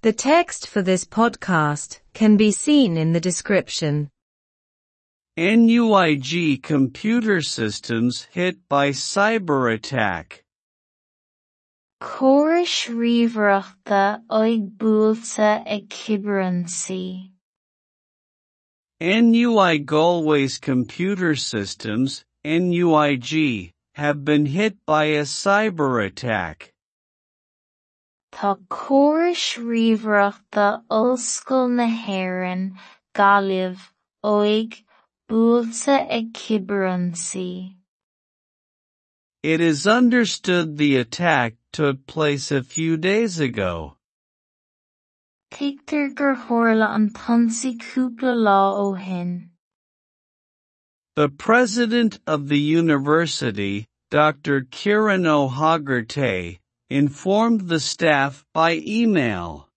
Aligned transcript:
The 0.00 0.12
text 0.12 0.68
for 0.68 0.80
this 0.80 1.04
podcast 1.04 1.98
can 2.14 2.36
be 2.36 2.52
seen 2.52 2.96
in 2.96 3.12
the 3.12 3.20
description. 3.20 4.10
NUIG 5.36 6.62
computer 6.62 7.42
systems 7.42 8.22
hit 8.30 8.68
by 8.68 8.90
cyber 8.90 9.74
attack. 9.74 10.44
Córas 12.00 12.86
ríomhaireachta 12.86 14.22
ag 14.30 14.78
buailte 14.78 15.64
ag 15.66 15.88
cibreansaí. 15.88 17.32
NUI 19.00 19.78
Galway's 19.80 20.58
computer 20.58 21.34
systems, 21.34 22.24
NUIG, 22.44 23.72
have 23.96 24.24
been 24.24 24.46
hit 24.46 24.76
by 24.86 25.06
a 25.06 25.22
cyber 25.22 26.06
attack. 26.06 26.72
Tá 28.30 28.56
córas 28.68 29.56
ríomhaireachta 29.56 30.84
Ollscoil 30.90 31.70
na 31.70 31.86
hÉireann 31.86 32.78
Gaillimh 33.14 33.90
óig 34.24 34.84
buailte 35.28 35.96
ag. 36.08 37.74
It 39.42 39.60
is 39.60 39.86
understood 39.86 40.76
the 40.76 40.96
attack 40.96 41.54
took 41.72 42.06
place 42.06 42.50
a 42.50 42.62
few 42.62 42.96
days 42.96 43.38
ago. 43.38 43.96
Tigtar 45.50 46.14
gur 46.14 46.36
tharla 46.36 46.94
an 46.94 47.10
t-ionsaí 47.10 47.78
cúpla 47.78 48.34
lá 48.36 48.74
ó 48.74 48.96
shin. 48.98 49.50
The 51.16 51.28
president 51.28 52.20
of 52.26 52.48
the 52.48 52.58
university, 52.58 53.86
Dr. 54.10 54.66
Kieran 54.70 55.26
Ó 55.26 55.48
hÓgartaigh, 55.50 56.58
informed 56.90 57.68
the 57.68 57.80
staff 57.80 58.44
by 58.52 58.82
email. 58.86 59.68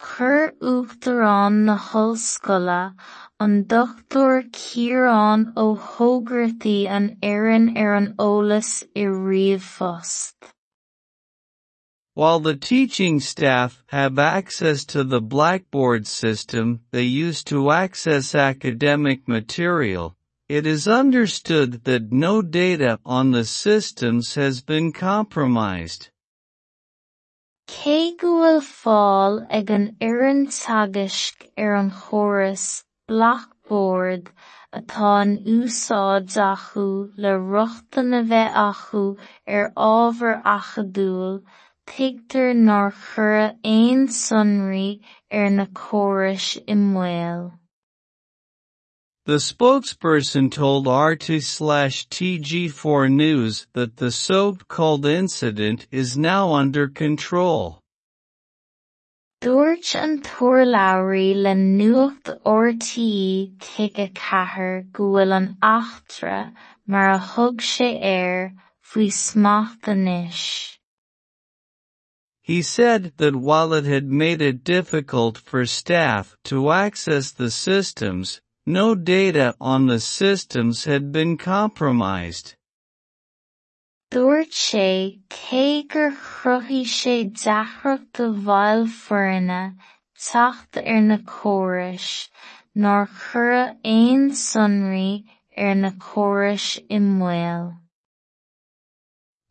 Chur 0.00 0.52
uachtarán 0.60 1.64
na 1.64 1.78
hollscoile 1.78 2.94
an 3.40 3.64
Dr. 3.64 4.44
Kieran 4.52 5.54
Ó 5.56 5.78
hÓgartaigh 5.78 6.86
an 6.86 7.16
Éireann 7.22 7.76
ar 7.76 7.94
an 7.94 8.14
eolas 8.18 8.84
i. 8.94 9.58
While 12.14 12.40
the 12.40 12.54
teaching 12.54 13.18
staff 13.18 13.82
have 13.86 14.18
access 14.18 14.84
to 14.86 15.02
the 15.02 15.20
Blackboard 15.20 16.06
system 16.06 16.82
they 16.90 17.02
use 17.02 17.42
to 17.44 17.70
access 17.70 18.34
academic 18.34 19.26
material, 19.26 20.16
it 20.48 20.66
is 20.66 20.86
understood 20.86 21.84
that 21.84 22.12
no 22.12 22.42
data 22.42 22.98
on 23.06 23.30
the 23.30 23.44
systems 23.44 24.34
has 24.34 24.60
been 24.60 24.92
compromised. 24.92 26.10
Bhfuil 27.66 28.60
fáil 28.60 29.46
ag 29.48 29.70
an 29.70 29.96
Éireann 30.02 30.46
Teagasc 30.48 31.48
ar 31.56 31.76
an 31.76 31.90
Blackboard 33.08 34.30
atá 34.74 35.22
in 35.22 35.38
úsáid 35.62 36.36
le 37.16 37.32
ruachtainn 37.38 38.12
a 38.20 38.22
bheith 38.30 38.54
acu 38.68 39.16
ar 39.48 39.64
er 39.64 39.72
ábhar 39.76 40.42
achadúil, 40.42 41.42
tigtar 41.86 42.52
nár 42.54 42.92
chuir 42.92 43.56
aon 43.64 44.08
sonraí 44.08 45.00
ar 45.30 45.46
er 45.46 45.50
na 45.50 45.66
córais 45.66 46.48
i. 46.68 46.74
The 49.26 49.36
spokesperson 49.36 50.52
told 50.52 50.84
RTÉ/TG4 50.84 53.10
News 53.10 53.66
that 53.72 53.96
the 53.96 54.10
so-called 54.10 55.06
incident 55.06 55.86
is 55.90 56.18
now 56.18 56.52
under 56.52 56.88
control. 56.88 57.80
Dúirt 59.40 59.94
an 59.94 60.20
turlabhraí 60.20 61.34
le 61.34 61.54
nuacht 61.54 62.38
RTE 62.44 63.56
Tuige 63.56 64.12
Ceathair 64.12 64.92
go 64.92 65.04
bhfuil 65.04 65.32
an 65.34 65.56
achtra 65.62 66.52
mar 66.86 67.12
a 67.12 67.18
thug 67.18 67.62
sé 67.62 67.98
air 68.02 68.52
faoi 68.82 69.10
smacht 69.10 69.86
anois. 69.86 70.76
He 72.42 72.60
said 72.60 73.14
that 73.16 73.34
while 73.34 73.72
it 73.72 73.86
had 73.86 74.04
made 74.04 74.42
it 74.42 74.64
difficult 74.64 75.38
for 75.38 75.64
staff 75.64 76.36
to 76.44 76.70
access 76.70 77.32
the 77.32 77.50
systems, 77.50 78.42
no 78.66 78.94
data 78.94 79.54
on 79.60 79.86
the 79.86 80.00
systems 80.00 80.84
had 80.84 81.12
been 81.12 81.36
compromised. 81.36 82.54
Sé 84.10 85.20
cé 85.28 85.88
gur 85.88 86.12
chruthí 86.12 86.84
sé 86.84 87.30
deachracht 87.30 88.12
do 88.12 88.32
mhaol 88.32 88.86
foirne 88.86 89.76
teacht 90.16 90.76
ar 90.76 91.00
na 91.00 91.18
nár 92.76 93.06
chuir 93.06 93.76
aon 93.84 94.30
sonraí 94.30 95.24
ar 95.56 95.74
na 95.74 95.90
córais 95.90 96.68
i 96.88 96.98
mbaol. 96.98 97.83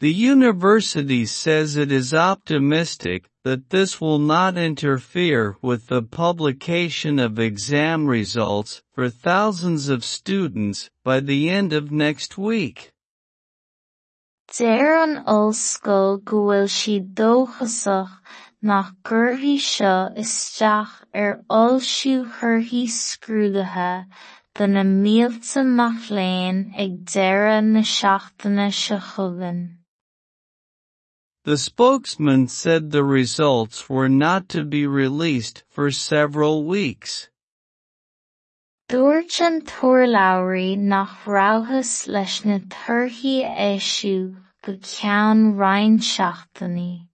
The 0.03 0.11
university 0.11 1.25
says 1.25 1.77
it 1.77 1.89
is 1.89 2.13
optimistic 2.13 3.29
that 3.45 3.69
this 3.69 4.01
will 4.01 4.19
not 4.19 4.57
interfere 4.57 5.55
with 5.61 5.87
the 5.87 6.01
publication 6.01 7.19
of 7.19 7.39
exam 7.39 8.07
results 8.07 8.81
for 8.91 9.09
thousands 9.09 9.87
of 9.87 10.03
students 10.03 10.89
by 11.05 11.21
the 11.21 11.49
end 11.49 11.71
of 11.71 11.89
next 11.89 12.37
week. 12.37 12.91
Deir 14.51 15.03
an 15.03 15.23
ollscoil 15.23 16.21
go 16.21 16.41
bhfuil 16.49 16.67
siad 16.73 17.13
dóchasach 17.21 18.17
nach 18.61 18.91
gcuirfí 19.05 19.55
seo 19.67 20.11
isteach 20.25 20.97
ar 21.13 21.31
ollsú 21.61 22.17
chuirfí 22.41 22.83
scrúdaithe 22.97 24.03
do 24.53 24.67
na 24.67 24.83
mílta 24.83 25.63
mac 25.79 26.11
léinn 26.19 26.59
ag 26.87 26.99
deireadh 27.13 27.71
na 27.77 27.85
seachtaine. 27.93 29.77
The 31.45 31.57
spokesman 31.57 32.47
said 32.47 32.91
the 32.91 33.03
results 33.03 33.89
were 33.89 34.07
not 34.07 34.47
to 34.49 34.63
be 34.63 34.87
released 34.87 35.63
for 35.67 35.91
several 35.91 36.63
weeks. 36.63 37.29
Dúirt 38.87 39.41
an 39.41 39.61
turlabhraí 39.63 40.77
nach 40.77 41.25
rabhthas 41.25 42.07
leis 42.07 42.45
na 42.45 42.59
torthaí 42.59 43.43
éisiú 43.43 44.37
go 44.61 44.73
ceann 44.77 45.55
roinn 45.59 45.99
seachtaine. 45.99 47.09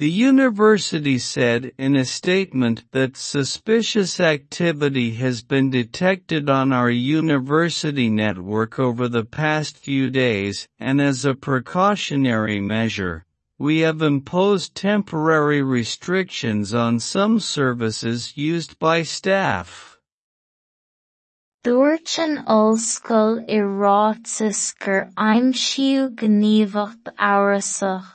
The 0.00 0.10
university 0.10 1.18
said 1.18 1.72
in 1.76 1.94
a 1.94 2.06
statement 2.06 2.84
that 2.92 3.18
suspicious 3.18 4.18
activity 4.18 5.10
has 5.16 5.42
been 5.42 5.68
detected 5.68 6.48
on 6.48 6.72
our 6.72 6.88
university 6.88 8.08
network 8.08 8.78
over 8.78 9.08
the 9.08 9.26
past 9.26 9.76
few 9.76 10.08
days 10.08 10.66
and 10.78 11.02
as 11.02 11.26
a 11.26 11.34
precautionary 11.34 12.60
measure, 12.60 13.26
we 13.58 13.80
have 13.80 14.00
imposed 14.00 14.74
temporary 14.74 15.60
restrictions 15.60 16.72
on 16.72 16.98
some 16.98 17.38
services 17.38 18.38
used 18.38 18.78
by 18.78 19.02
staff. 19.02 19.98
Dúirt 21.62 22.18
an 22.18 22.46
ollscoil 22.46 23.44
i 23.46 23.60
ráiteas 23.60 24.62
gur 24.78 25.10
aimsiú 25.18 26.14
gníomhacht 26.14 27.12
amhrasach 27.18 28.14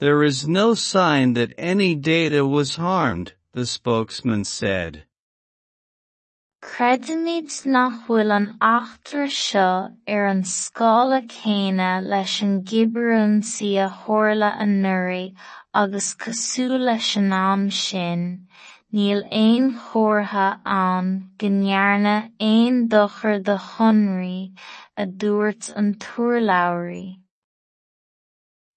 there 0.00 0.22
is 0.22 0.48
no 0.48 0.74
sign 0.74 1.34
that 1.34 1.54
any 1.56 1.94
data 1.94 2.44
was 2.44 2.76
harmed, 2.76 3.32
the 3.52 3.64
spokesman 3.64 4.44
said. 4.44 5.04
Creidimid 6.62 7.66
nach 7.66 8.06
bhfuil 8.06 8.32
an 8.34 8.46
achtar 8.60 9.26
seo 9.38 9.94
ar 10.08 10.26
an 10.26 10.42
scála 10.42 11.20
céine 11.34 11.90
leis 12.12 12.40
an 12.42 12.54
gibreúnsaí 12.70 13.72
a 13.86 13.88
tharla 14.00 14.50
an 14.58 14.72
nuirí 14.82 15.34
agus 15.74 16.14
cosúil 16.14 16.78
leis 16.88 17.16
an 17.20 17.32
am 17.32 17.70
sin, 17.70 18.48
níl 18.92 19.22
aon 19.42 19.68
chomhartha 19.84 20.48
ann 20.64 21.10
go 21.38 21.48
ndearna 21.58 22.16
dochar 22.94 23.42
de 23.50 23.58
chonraí 23.68 24.40
a 24.96 25.06
dúirt 25.06 25.70
an 25.76 25.94
turlabhraí. 26.06 27.04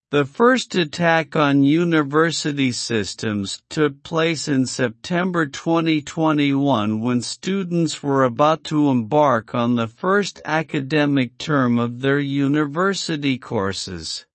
The 0.10 0.24
first 0.24 0.74
attack 0.76 1.36
on 1.36 1.64
university 1.64 2.72
systems 2.72 3.62
took 3.70 4.04
place 4.04 4.48
in 4.48 4.66
September 4.66 5.46
2021 5.46 7.02
when 7.02 7.22
students 7.22 8.02
were 8.02 8.24
about 8.24 8.64
to 8.72 8.88
embark 8.88 9.54
on 9.54 9.76
the 9.76 9.88
first 9.88 10.40
academic 10.46 11.38
term 11.38 11.78
of 11.78 12.00
their 12.00 12.20
university 12.20 13.38
courses. 13.38 14.26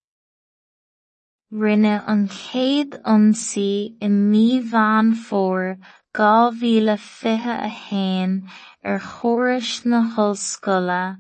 Rinne 1.51 2.05
an 2.07 2.29
chéad 2.29 3.01
ionsaí 3.03 3.97
i 4.03 4.09
fómhair 4.09 5.79
dhá 6.13 6.53
mhíle 6.53 6.99
fiche 6.99 7.47
a 7.47 7.71
haon 7.71 8.43
ar 8.85 9.01
chórais 9.01 9.87
na 9.87 10.03
hOllscoile 10.17 11.17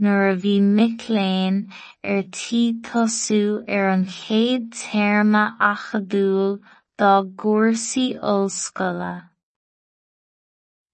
nuair 0.00 0.32
a 0.32 0.36
bhí 0.36 0.60
Mic 0.60 1.06
Léinn 1.16 1.60
ar 2.02 2.22
tí 2.38 2.62
tosú 2.88 3.42
ar 3.68 3.90
an 3.90 4.06
chéad 4.06 4.70
téarma 4.80 5.44
achadúil 5.72 6.58
dá 6.98 7.12
gcúrsaí 7.22 8.08
ollscoile. 8.32 9.14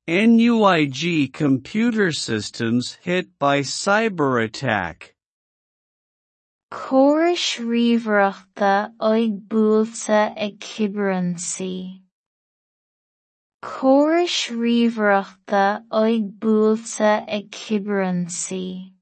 NUIG 0.09 1.33
computer 1.33 2.11
systems 2.11 2.99
hit 3.03 3.39
by 3.39 3.61
cyber 3.61 4.45
attack. 4.45 5.15
Córais 6.73 7.59
ríomhaireachta 7.59 8.93
ag 10.37 10.59
cibreansaí. 10.61 12.03
Córais 13.63 14.49
ríomhaireachta 14.49 15.85
ag 15.93 16.29
buailte 16.41 17.11
ag 17.37 17.51
cibreansaí. 17.53 18.95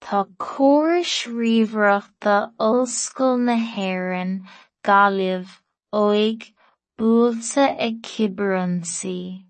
Tá 0.00 0.26
córais 0.36 1.12
ríomhaireachta 1.26 2.34
Ollscoil 2.58 3.38
na 3.46 3.54
hÉireann 3.54 4.34
Gaillimh 4.82 5.54
óig 5.94 6.50
buailte 6.98 7.66
ag 7.86 8.02
cibreansaí. 8.02 9.46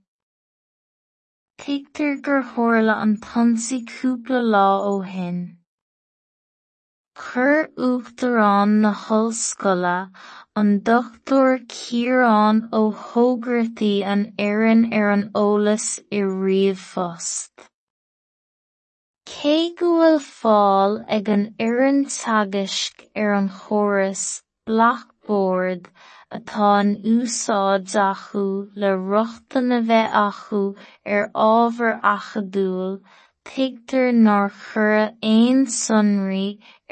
Thigtar 1.56 2.20
gur 2.20 2.42
tharla 2.52 3.00
an 3.06 3.16
t-ionsaí 3.24 3.80
cúpla 3.88 4.42
lá 4.44 4.66
ó 4.92 5.00
shin. 5.12 5.40
Chuir 7.18 7.68
Uachtarán 7.78 8.72
na 8.82 8.92
hOllscoile 8.92 10.10
an 10.54 10.80
Dr 10.88 11.60
Ciarán 11.74 12.58
Ó 12.78 12.92
thógaraití 13.04 14.04
an 14.14 14.24
Éireann 14.46 14.82
ar 14.98 15.08
an 15.12 15.22
eolas 15.42 15.86
i 16.18 16.20
Ríomhphost. 16.20 17.64
Cé 19.32 19.54
go 19.78 19.94
bhfuil 19.94 20.20
fáil 20.26 20.98
ag 21.18 21.32
an 21.36 21.46
Éireann 21.68 22.04
Teagasc 22.18 23.06
ar 23.24 23.32
an 23.38 23.48
chóras 23.62 24.26
Blackboard 24.66 25.88
atá 26.40 26.70
in 26.84 26.96
úsáid 27.16 27.96
acu 28.04 28.44
le 28.84 28.92
ruachtainn 29.08 29.78
a 29.78 29.80
bheith 29.90 30.18
acu 30.26 30.62
ar 31.16 31.30
ábhar 31.48 31.96
achadúil, 32.14 32.98
thigtar 33.50 34.08
nár 34.24 34.48
chuireadh 34.62 35.14
aon 35.34 35.62
sonraí 35.76 36.48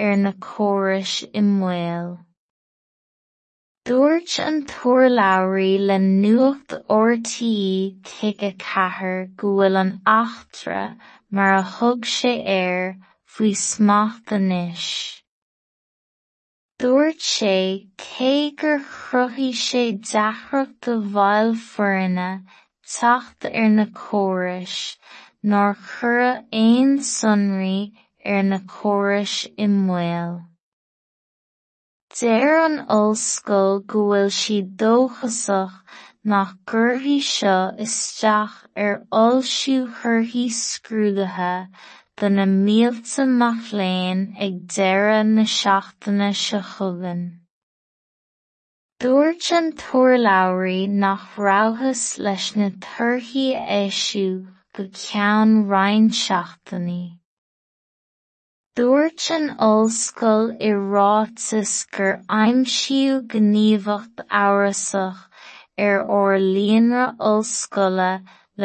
ar 0.06 0.14
na 0.22 0.32
córais 0.46 1.16
i 1.40 1.42
mbaol. 1.48 2.14
Dúirt 3.88 4.38
an 4.40 4.62
turlabhraí 4.64 5.72
le 5.88 5.98
nuacht 6.02 6.76
RTE 6.98 7.98
Tuige 8.10 8.50
Ceathair 8.62 9.26
go 9.36 9.50
bhfuil 9.58 9.76
an 9.80 9.90
achtra 10.12 10.84
mar 11.30 11.52
a 11.56 11.64
thug 11.72 12.08
sé 12.12 12.32
air 12.54 12.96
faoi 13.34 13.52
smacht 13.64 14.32
anois. 14.38 14.86
Dúirt 16.80 17.20
sé 17.32 17.56
cé 18.06 18.32
gur 18.62 18.78
chruthigh 18.94 19.60
sé 19.66 19.84
deachracht 20.12 20.80
do 20.88 20.96
mhaol 21.18 21.52
foirne 21.68 22.30
teacht 22.94 23.50
ar 23.52 23.68
na 23.76 23.86
córais 24.00 24.78
nár 25.52 25.75
chuireadh 25.76 26.44
aon 26.62 26.93
sonraí 27.05 27.81
ar 28.32 28.43
na 28.50 28.58
córais 28.75 29.35
i 29.64 29.67
mbaol. 29.69 30.37
Deir 32.19 32.55
an 32.61 32.79
ollscoil 32.96 33.82
go 33.93 34.05
bhfuil 34.12 34.31
siad 34.37 34.70
dóchasach 34.82 35.75
nach 36.32 36.55
gcuirfí 36.70 37.17
seo 37.29 37.58
isteach 37.87 38.56
ar 38.85 38.96
ollsú 39.25 39.76
chuirfí 39.99 40.46
scrúdaiche 40.61 41.52
do 42.17 42.32
na 42.38 42.47
mílta 42.52 43.29
Mac 43.43 43.70
Léinn 43.82 44.25
ag 44.49 44.58
deireadh 44.76 45.35
na 45.37 45.47
seachtaine 45.58 46.31
seo 46.44 46.62
chugainn. 46.73 47.25
Dúirt 49.00 49.52
an 49.61 49.73
turlabhraí 49.85 50.88
nach 50.88 51.29
rabhthas 51.37 52.05
leis 52.25 52.50
na 52.56 52.70
torthaí 52.88 53.49
éisiú 53.81 54.53
go 54.76 54.85
ceann 55.00 55.53
rainn 55.73 56.09
seachtainaí. 56.21 57.03
Dúirt 58.79 59.25
an 59.35 59.44
ollscoil 59.65 60.49
i 60.69 60.71
rátas 60.94 61.75
gur 61.97 62.15
aimsíú 62.38 63.21
gníomhacht 63.35 64.25
árasach 64.44 65.21
ar 65.88 66.00
ór 66.17 66.35
líonra 66.47 67.05
ollscoile 67.31 68.11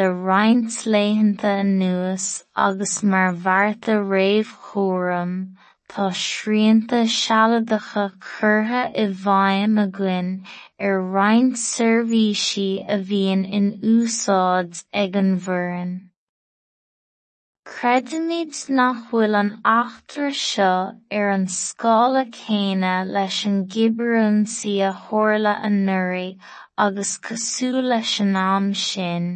le 0.00 0.08
reinint 0.30 0.80
léhananta 0.94 1.54
nuas 1.68 2.26
agus 2.66 2.96
mar 3.12 3.30
bharta 3.46 4.00
réomh 4.14 4.52
chóram, 4.66 5.32
tá 5.90 6.06
srianta 6.16 6.98
sealadacha 7.12 8.02
curtha 8.26 8.82
i 9.02 9.06
bhfeidhm 9.22 9.80
againn 9.84 10.28
ar 10.88 11.00
roinnt 11.14 11.58
seirbhísí 11.62 12.66
a 12.96 12.98
bhíonn 13.08 13.42
in 13.58 13.66
úsáid 13.94 14.84
ag 15.02 15.18
an 15.22 15.32
bhfoireann. 15.46 15.90
Creidimid 17.72 18.60
nach 18.78 19.02
bhfuil 19.08 19.36
an 19.40 19.50
achtar 19.72 20.30
seo 20.42 20.70
ar 21.18 21.28
an 21.34 21.48
scála 21.56 22.24
céanna 22.38 22.94
leis 23.16 23.40
an 23.50 23.58
gcibreansaí 23.74 24.76
a 24.90 24.94
tharla 25.02 25.56
anuraidh 25.70 26.50
agus 26.86 27.12
cosúil 27.28 27.82
leis 27.94 28.14
an 28.26 28.36
am 28.44 28.72
sin, 28.86 29.28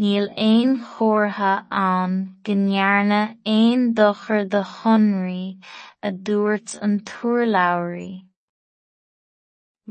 níl 0.00 0.26
aon 0.48 0.70
chomhartha 0.90 1.52
ann 1.84 2.12
go 2.44 2.54
ndearnadh 2.58 3.32
aon 3.54 3.82
dochar 3.98 4.44
de 4.52 4.62
shonraí 4.74 5.58
a 6.02 6.10
dúirt 6.28 6.78
an 6.86 6.94
turlabhraí. 7.10 8.12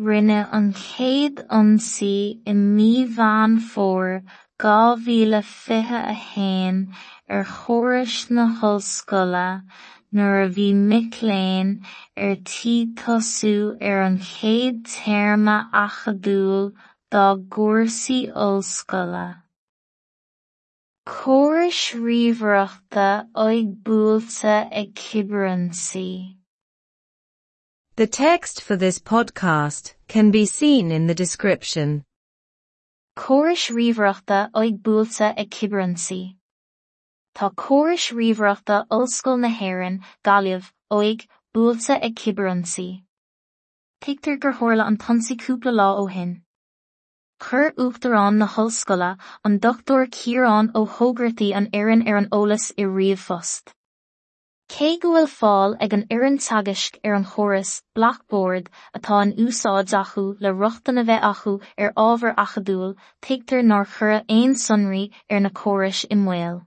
Rinne 0.08 0.40
an 0.58 0.72
chéad 0.74 1.44
ionsaí 1.46 2.42
i 2.52 2.54
míbhán 2.58 3.60
fómhair 3.72 4.24
dhá 4.64 4.80
mhíle 5.04 5.42
fiche 5.52 6.02
a 6.14 6.18
haon 6.26 6.80
ar 7.30 7.46
chórais 7.54 8.16
na 8.32 8.48
hOllscoile 8.62 9.50
nuair 10.14 10.42
a 10.46 10.50
bhí 10.56 10.68
Mic 10.90 11.22
Léinn 11.30 11.76
ar 12.18 12.36
tí 12.54 12.76
tosú 13.04 13.54
ar 13.92 14.02
an 14.08 14.18
chéad 14.32 14.82
téarma 14.96 15.60
achadúil 15.86 16.68
dá 17.12 17.28
gcúrsaí 17.36 18.20
ollscoile. 18.48 19.28
Córais 21.12 21.92
ríomhaireachta 21.92 23.28
ag 23.36 23.84
buailte 23.84 24.70
ag. 24.72 26.38
The 27.98 28.08
text 28.08 28.62
for 28.62 28.78
this 28.78 28.98
podcast 28.98 29.96
can 30.08 30.32
be 30.32 30.46
seen 30.46 30.90
in 30.90 31.08
the 31.08 31.14
description. 31.14 32.06
Córais 33.18 33.70
ríomhaireachta 33.70 34.52
ag 34.56 34.82
buailte 34.82 35.34
ag. 35.38 36.38
Tá 37.36 37.54
córais 37.56 38.08
ríomhaireachta 38.16 38.88
Ollscoil 38.90 39.38
na 39.38 39.50
hÉireann 39.50 40.00
Gaillimh 40.24 40.72
óig 40.90 41.28
buailte 41.54 42.00
ag 42.02 42.16
cibreansaí. 42.16 43.04
Thigtar 44.00 44.40
gur 44.40 44.54
tharla 44.54 44.88
an 44.88 44.98
t-ionsaí 44.98 45.36
cúpla 45.36 45.76
lá 45.76 45.92
ó. 45.94 46.08
Chur 47.44 47.72
Uachtarán 47.72 48.36
na 48.38 48.46
hOllscoile 48.46 49.18
an 49.44 49.58
Dr 49.58 50.06
Ciarán 50.06 50.72
Ó 50.74 50.88
thógaraití 50.88 51.54
an 51.56 51.70
Éireann 51.72 52.08
ar 52.08 52.18
an 52.18 52.28
eolas 52.30 52.72
i 52.78 52.84
Ríomhphost. 52.84 53.72
Cé 54.74 54.90
go 55.02 55.14
bhfuil 55.16 55.30
fáil 55.32 55.74
ag 55.86 55.96
an 55.98 56.04
Éireann 56.16 56.38
Teagasc 56.46 57.00
ar 57.04 57.16
an 57.16 57.26
chóras 57.32 57.72
Blackboard 57.96 58.70
atá 59.00 59.24
in 59.24 59.34
úsáid 59.48 59.96
acu 60.02 60.26
le 60.40 60.54
ruachtainn 60.60 61.02
a 61.02 61.06
bheith 61.10 61.26
acu 61.32 61.56
ar 61.80 61.92
ábhar 62.06 62.36
achadúil, 62.46 62.94
thigtar 63.24 63.66
nár 63.72 63.90
chuireadh 63.96 64.32
aon 64.38 64.56
sonraí 64.66 65.04
ar 65.30 65.42
na 65.42 65.50
córais 65.50 66.06
i 66.10 66.20
mbaol. 66.22 66.62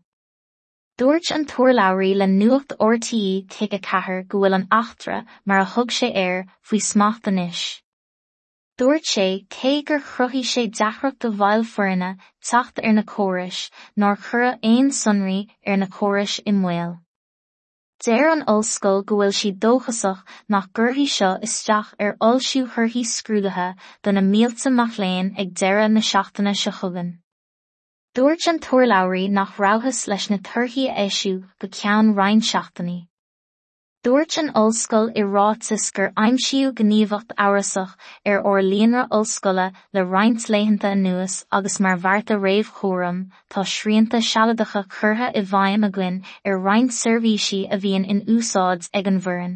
Dúirt 0.98 1.30
an 1.38 1.46
turlabhraí 1.54 2.16
le 2.16 2.26
nuacht 2.34 2.76
RTE 2.90 3.46
Tuige 3.46 3.80
Ceathair 3.80 4.26
go 4.26 4.42
bhfuil 4.42 4.60
an 4.60 4.68
achtra 4.82 5.24
mar 5.46 5.62
a 5.62 5.72
thug 5.76 5.94
sé 6.00 6.12
air 6.26 6.46
faoi 6.60 6.82
smacht 6.90 7.32
anois. 7.32 7.64
Dúirt 8.76 9.06
sé 9.06 9.46
cé 9.54 9.84
gur 9.86 10.00
chruthí 10.00 10.40
sé 10.42 10.62
deachreacht 10.66 11.20
do 11.22 11.28
bhail 11.40 11.62
forinne 11.62 12.16
tacht 12.42 12.80
ar 12.82 12.94
na 12.94 13.04
córas, 13.10 13.70
nar 13.96 14.16
chura 14.16 14.58
éon 14.70 14.90
sunraí 15.00 15.46
ar 15.64 15.76
na 15.76 15.86
córas 15.86 16.40
i 16.44 16.50
mhil. 16.56 16.96
Déir 18.02 18.32
an 18.32 18.42
olscoil 18.54 19.04
go 19.06 19.20
bhfuil 19.20 19.36
si 19.40 19.52
dóchasach 19.52 20.26
nach 20.48 20.66
gurthaí 20.78 21.06
seo 21.12 21.30
isteach 21.48 21.94
ar 22.00 22.16
olsú 22.30 22.64
thurthaí 22.72 23.04
scrúdathe 23.12 23.68
don 24.02 24.18
na 24.18 24.26
mílta 24.32 24.74
machléon 24.80 25.30
ag 25.38 25.54
deire 25.62 25.88
na 25.88 26.02
seachtainna 26.10 26.58
se 26.64 26.74
chugan. 26.80 27.16
Dúirt 28.16 28.48
an 28.50 28.58
tuairlabhraí 28.58 29.30
nach 29.30 29.56
ráthas 29.56 30.08
leis 30.10 30.30
na 30.30 30.42
tuirthaí 30.50 30.90
éisiú 31.06 31.44
go 31.60 31.70
ceann 31.78 32.16
reinseachtainna. 32.18 32.98
Dúirt 34.04 34.36
an 34.36 34.50
ollscoil 34.60 35.06
i 35.16 35.22
rátas 35.34 35.84
gur 35.96 36.10
aimsiú 36.22 36.70
gníomhacht 36.78 37.30
árasach 37.42 37.92
ar 38.30 38.32
er 38.32 38.48
ó 38.48 38.52
líonra 38.64 39.04
ollscoile 39.18 39.64
le 39.96 40.02
reinint 40.14 40.42
léhananta 40.54 40.90
nuas 41.02 41.36
agus 41.58 41.76
mar 41.84 41.96
bharta 42.02 42.34
réomh 42.42 42.72
chóram 42.80 43.20
tá 43.54 43.62
sríanta 43.74 44.18
sealadacha 44.26 44.82
churtha 44.96 45.28
i 45.40 45.42
bhaim 45.52 45.86
a 45.88 45.90
gcuin 45.94 46.18
ar 46.44 46.52
er 46.52 46.60
reinint 46.66 46.92
servíisi 46.96 47.60
a 47.76 47.78
bhíon 47.84 48.04
in 48.14 48.20
úsáids 48.34 48.90
ag 49.00 49.08
an 49.12 49.16
bhuiin. 49.26 49.54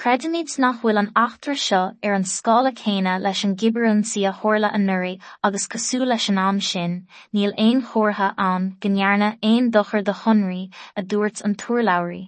Creidirníid 0.00 0.58
nach 0.64 0.82
bhfuil 0.82 1.00
an 1.02 1.08
achtar 1.22 1.56
seo 1.62 1.80
ar 2.08 2.16
an 2.18 2.28
scála 2.32 2.72
chéine 2.82 3.14
leis 3.28 3.42
an 3.48 3.54
gibarún 3.62 4.02
si 4.10 4.26
a 4.26 4.34
thorla 4.42 4.70
an 4.80 4.84
nuri 4.90 5.14
agus 5.42 5.66
cosú 5.76 6.02
leis 6.10 6.28
an 6.34 6.42
am 6.42 6.60
sin, 6.68 7.00
níl 7.32 7.56
éon 7.56 7.80
chórtha 7.94 8.28
an 8.50 8.68
gnearna 8.84 9.30
éon 9.52 9.72
dochar 9.78 10.04
de 10.10 10.16
chonraí 10.24 10.60
a 10.94 11.06
dúirt 11.14 11.42
an 11.48 11.56
túlairí. 11.64 12.20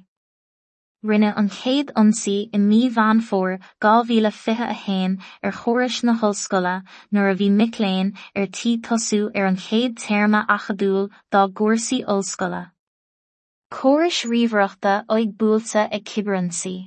rinne 1.11 1.31
an 1.41 1.49
chéad 1.57 1.91
ionsaí 2.01 2.37
i 2.57 2.59
mí 2.65 2.81
bhean 2.97 3.21
fór 3.29 3.57
gá 3.85 3.95
bhíle 4.11 4.31
fithe 4.39 4.69
a 4.69 4.77
hain 4.85 5.17
ar 5.43 5.55
choras 5.61 5.97
na 6.05 6.15
hoscoile 6.23 6.75
nuair 7.11 7.33
a 7.33 7.35
bhí 7.41 7.49
micléin 7.61 8.13
ar 8.37 8.47
tí 8.59 8.77
tosú 8.89 9.21
ar 9.35 9.49
an 9.51 9.59
chéad 9.65 9.99
téirrma 10.05 10.45
a 10.57 10.59
chadúil 10.67 11.11
dá 11.33 11.43
gcósaí 11.49 12.01
olscoile. 12.15 12.63
Córas 13.77 14.23
ríomhreachta 14.31 14.95
ag 15.09 15.37
búlta 15.43 15.89
ag 15.99 16.05
cibaransaí. 16.15 16.79